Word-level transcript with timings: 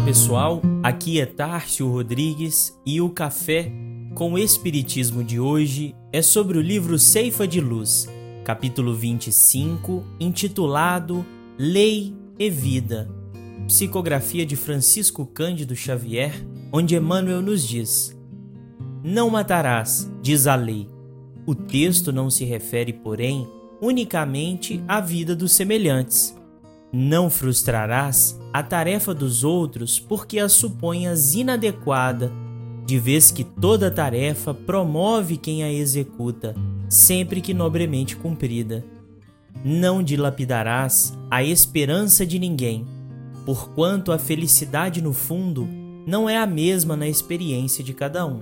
pessoal, 0.00 0.60
aqui 0.82 1.20
é 1.20 1.26
Tárcio 1.26 1.88
Rodrigues 1.88 2.76
e 2.84 3.00
o 3.00 3.10
Café 3.10 3.70
com 4.14 4.32
o 4.32 4.38
Espiritismo 4.38 5.22
de 5.22 5.38
hoje 5.38 5.94
é 6.12 6.20
sobre 6.20 6.58
o 6.58 6.60
livro 6.60 6.98
Ceifa 6.98 7.46
de 7.46 7.60
Luz, 7.60 8.08
capítulo 8.44 8.94
25, 8.94 10.04
intitulado 10.18 11.24
Lei 11.56 12.14
e 12.38 12.50
Vida, 12.50 13.08
psicografia 13.66 14.44
de 14.44 14.56
Francisco 14.56 15.24
Cândido 15.26 15.76
Xavier, 15.76 16.32
onde 16.72 16.96
Emmanuel 16.96 17.40
nos 17.40 17.66
diz: 17.66 18.16
Não 19.02 19.30
matarás, 19.30 20.10
diz 20.20 20.46
a 20.46 20.54
lei. 20.54 20.88
O 21.46 21.54
texto 21.54 22.12
não 22.12 22.30
se 22.30 22.44
refere, 22.44 22.92
porém, 22.92 23.46
unicamente 23.80 24.82
à 24.88 25.00
vida 25.00 25.36
dos 25.36 25.52
semelhantes 25.52 26.34
não 26.96 27.28
frustrarás 27.28 28.38
a 28.52 28.62
tarefa 28.62 29.12
dos 29.12 29.42
outros 29.42 29.98
porque 29.98 30.38
a 30.38 30.48
suponhas 30.48 31.34
inadequada, 31.34 32.30
de 32.86 33.00
vez 33.00 33.32
que 33.32 33.42
toda 33.42 33.90
tarefa 33.90 34.54
promove 34.54 35.36
quem 35.36 35.64
a 35.64 35.72
executa, 35.72 36.54
sempre 36.88 37.40
que 37.40 37.52
nobremente 37.52 38.14
cumprida. 38.14 38.84
Não 39.64 40.04
dilapidarás 40.04 41.12
a 41.28 41.42
esperança 41.42 42.24
de 42.24 42.38
ninguém, 42.38 42.86
porquanto 43.44 44.12
a 44.12 44.18
felicidade 44.18 45.02
no 45.02 45.12
fundo 45.12 45.68
não 46.06 46.30
é 46.30 46.36
a 46.36 46.46
mesma 46.46 46.96
na 46.96 47.08
experiência 47.08 47.82
de 47.82 47.92
cada 47.92 48.24
um. 48.24 48.40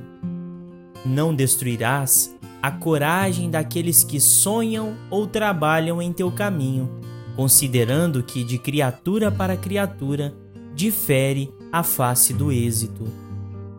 Não 1.06 1.34
destruirás 1.34 2.36
a 2.60 2.70
coragem 2.70 3.50
daqueles 3.50 4.04
que 4.04 4.20
sonham 4.20 4.94
ou 5.08 5.26
trabalham 5.26 6.02
em 6.02 6.12
teu 6.12 6.30
caminho 6.30 7.01
considerando 7.36 8.22
que 8.22 8.44
de 8.44 8.58
criatura 8.58 9.30
para 9.30 9.56
criatura 9.56 10.34
difere 10.74 11.52
a 11.70 11.82
face 11.82 12.32
do 12.32 12.52
êxito. 12.52 13.06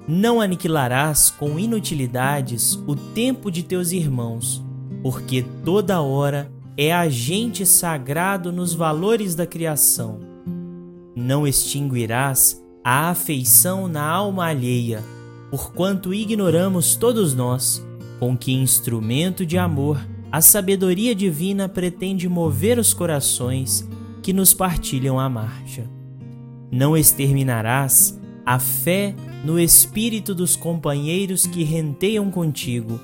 Não 0.07 0.41
aniquilarás 0.41 1.29
com 1.29 1.57
inutilidades 1.57 2.75
o 2.87 2.95
tempo 2.95 3.49
de 3.49 3.63
teus 3.63 3.91
irmãos, 3.91 4.61
porque 5.01 5.45
toda 5.63 6.01
hora 6.01 6.51
é 6.75 6.91
agente 6.91 7.65
sagrado 7.65 8.51
nos 8.51 8.73
valores 8.73 9.35
da 9.35 9.45
criação. 9.45 10.19
Não 11.15 11.47
extinguirás 11.47 12.61
a 12.83 13.09
afeição 13.09 13.87
na 13.87 14.03
alma 14.03 14.47
alheia, 14.47 15.01
porquanto 15.49 16.13
ignoramos 16.13 16.95
todos 16.95 17.33
nós 17.33 17.85
com 18.19 18.35
que 18.35 18.51
instrumento 18.53 19.45
de 19.45 19.57
amor 19.57 19.99
a 20.33 20.41
sabedoria 20.41 21.13
divina 21.13 21.69
pretende 21.69 22.27
mover 22.27 22.79
os 22.79 22.91
corações 22.91 23.87
que 24.23 24.33
nos 24.33 24.51
partilham 24.51 25.19
a 25.19 25.29
marcha. 25.29 25.87
Não 26.71 26.97
exterminarás 26.97 28.19
a 28.43 28.57
fé 28.57 29.13
no 29.45 29.59
espírito 29.59 30.33
dos 30.33 30.55
companheiros 30.55 31.45
que 31.45 31.63
renteiam 31.63 32.31
contigo, 32.31 32.99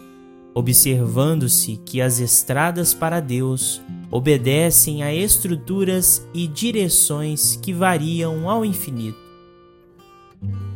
observando-se 0.55 1.77
que 1.85 2.01
as 2.01 2.19
estradas 2.19 2.95
para 2.95 3.19
Deus 3.19 3.79
obedecem 4.09 5.03
a 5.03 5.13
estruturas 5.13 6.27
e 6.33 6.47
direções 6.47 7.55
que 7.57 7.71
variam 7.71 8.49
ao 8.49 8.65
infinito. 8.65 9.19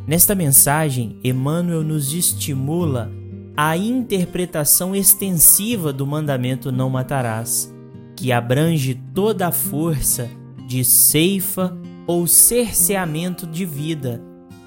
Nesta 0.05 0.35
mensagem, 0.35 1.17
Emmanuel 1.23 1.81
nos 1.81 2.13
estimula 2.13 3.11
a 3.55 3.77
interpretação 3.77 4.95
extensiva 4.95 5.93
do 5.93 6.07
mandamento 6.07 6.71
não 6.71 6.89
matarás, 6.89 7.73
que 8.15 8.31
abrange 8.31 8.95
toda 9.13 9.47
a 9.47 9.51
força 9.51 10.29
de 10.67 10.83
ceifa 10.83 11.75
ou 12.07 12.25
cerceamento 12.25 13.45
de 13.45 13.65
vida, 13.65 14.21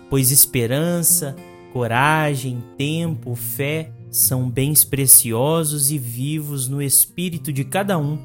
pois 0.08 0.30
esperança, 0.30 1.34
coragem, 1.72 2.62
tempo, 2.78 3.34
fé 3.34 3.90
são 4.08 4.48
bens 4.48 4.84
preciosos 4.84 5.90
e 5.90 5.98
vivos 5.98 6.68
no 6.68 6.80
espírito 6.80 7.52
de 7.52 7.64
cada 7.64 7.98
um, 7.98 8.16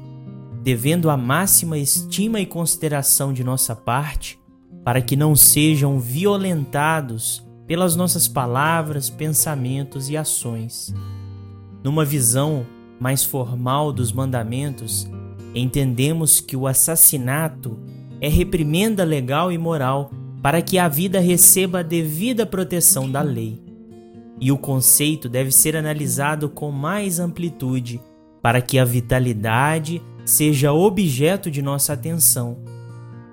devendo 0.62 1.10
a 1.10 1.16
máxima 1.16 1.76
estima 1.76 2.40
e 2.40 2.46
consideração 2.46 3.32
de 3.32 3.42
nossa 3.42 3.74
parte, 3.74 4.38
para 4.84 5.02
que 5.02 5.16
não 5.16 5.34
sejam 5.34 5.98
violentados 5.98 7.44
pelas 7.72 7.96
nossas 7.96 8.28
palavras, 8.28 9.08
pensamentos 9.08 10.10
e 10.10 10.14
ações. 10.14 10.94
Numa 11.82 12.04
visão 12.04 12.66
mais 13.00 13.24
formal 13.24 13.94
dos 13.94 14.12
mandamentos, 14.12 15.08
entendemos 15.54 16.38
que 16.38 16.54
o 16.54 16.66
assassinato 16.66 17.78
é 18.20 18.28
reprimenda 18.28 19.04
legal 19.04 19.50
e 19.50 19.56
moral 19.56 20.10
para 20.42 20.60
que 20.60 20.76
a 20.76 20.86
vida 20.86 21.18
receba 21.18 21.78
a 21.78 21.82
devida 21.82 22.44
proteção 22.44 23.10
da 23.10 23.22
lei. 23.22 23.58
E 24.38 24.52
o 24.52 24.58
conceito 24.58 25.26
deve 25.26 25.50
ser 25.50 25.74
analisado 25.74 26.50
com 26.50 26.70
mais 26.70 27.18
amplitude 27.18 28.02
para 28.42 28.60
que 28.60 28.78
a 28.78 28.84
vitalidade 28.84 30.02
seja 30.26 30.74
objeto 30.74 31.50
de 31.50 31.62
nossa 31.62 31.94
atenção. 31.94 32.58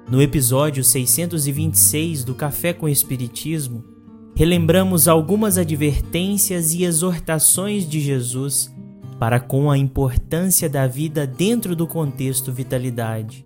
No 0.10 0.22
episódio 0.22 0.82
626 0.82 2.24
do 2.24 2.34
Café 2.34 2.72
com 2.72 2.88
Espiritismo, 2.88 3.99
relembramos 4.40 5.10
algumas 5.10 5.58
advertências 5.58 6.74
e 6.74 6.86
exortações 6.86 7.86
de 7.86 8.00
Jesus 8.00 8.74
para 9.20 9.38
com 9.38 9.70
a 9.70 9.78
importância 9.78 10.70
da 10.70 10.88
vida 10.88 11.28
dentro 11.28 11.76
do 11.76 11.86
contexto 11.86 12.50
vitalidade. 12.50 13.46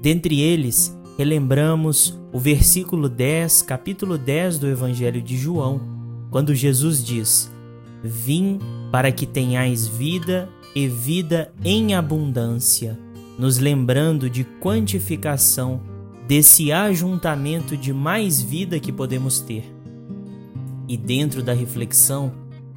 Dentre 0.00 0.40
eles, 0.40 0.98
relembramos 1.18 2.18
o 2.32 2.38
versículo 2.38 3.10
10, 3.10 3.60
capítulo 3.60 4.16
10 4.16 4.58
do 4.58 4.66
Evangelho 4.68 5.20
de 5.20 5.36
João, 5.36 5.82
quando 6.30 6.54
Jesus 6.54 7.04
diz: 7.04 7.52
Vim 8.02 8.58
para 8.90 9.12
que 9.12 9.26
tenhais 9.26 9.86
vida 9.86 10.48
e 10.74 10.88
vida 10.88 11.52
em 11.62 11.94
abundância, 11.94 12.98
nos 13.38 13.58
lembrando 13.58 14.30
de 14.30 14.44
quantificação 14.44 15.82
desse 16.26 16.72
ajuntamento 16.72 17.76
de 17.76 17.92
mais 17.92 18.40
vida 18.40 18.80
que 18.80 18.90
podemos 18.90 19.38
ter. 19.38 19.81
E 20.92 20.96
dentro 20.98 21.42
da 21.42 21.54
reflexão, 21.54 22.30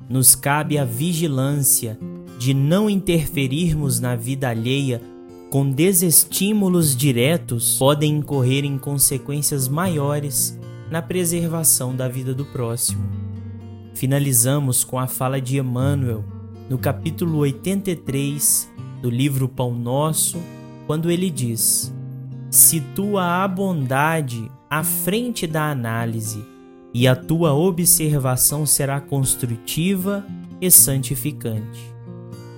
nos 0.10 0.36
cabe 0.36 0.78
a 0.78 0.86
vigilância 0.86 2.00
de 2.40 2.54
não 2.54 2.90
interferirmos 2.90 4.00
na 4.00 4.16
vida 4.16 4.48
alheia 4.48 5.02
com 5.50 5.70
desestímulos 5.70 6.96
diretos 6.96 7.78
podem 7.78 8.16
incorrer 8.16 8.64
em 8.64 8.78
consequências 8.78 9.68
maiores 9.68 10.58
na 10.90 11.02
preservação 11.02 11.94
da 11.94 12.08
vida 12.08 12.34
do 12.34 12.46
próximo. 12.46 13.04
Finalizamos 13.94 14.86
com 14.86 14.98
a 14.98 15.08
fala 15.08 15.42
de 15.42 15.58
Emmanuel 15.58 16.24
no 16.70 16.78
capítulo 16.78 17.40
83 17.40 18.72
do 19.02 19.10
livro 19.10 19.50
Pão 19.50 19.76
Nosso, 19.76 20.38
quando 20.88 21.12
ele 21.12 21.30
diz: 21.30 21.94
Situa 22.50 23.44
a 23.44 23.46
bondade 23.46 24.50
à 24.70 24.86
frente 24.86 25.46
da 25.46 25.70
análise 25.70 26.55
e 26.96 27.10
a 27.10 27.14
tua 27.14 27.54
observação 27.54 28.66
será 28.66 29.02
construtiva 29.02 30.26
e 30.62 30.72
santificante. 30.72 31.94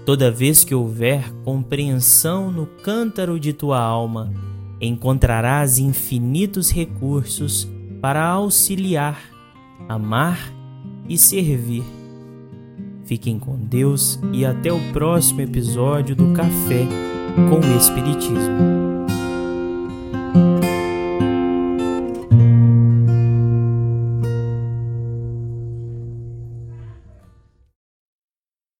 Toda 0.05 0.29
vez 0.29 0.63
que 0.63 0.75
houver 0.75 1.33
compreensão 1.43 2.51
no 2.51 2.67
cântaro 2.67 3.39
de 3.39 3.51
tua 3.51 3.79
alma, 3.79 4.31
encontrarás 4.79 5.79
infinitos 5.79 6.69
recursos 6.69 7.67
para 7.99 8.23
auxiliar, 8.23 9.19
amar 9.89 10.53
e 11.09 11.17
servir. 11.17 11.83
Fiquem 13.05 13.39
com 13.39 13.57
Deus 13.57 14.19
e 14.31 14.45
até 14.45 14.71
o 14.71 14.79
próximo 14.93 15.41
episódio 15.41 16.15
do 16.15 16.31
Café 16.33 16.85
com 17.49 17.59
o 17.59 17.75
Espiritismo. 17.75 18.86